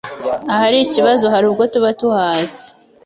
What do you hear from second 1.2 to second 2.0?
hari ubwo tuba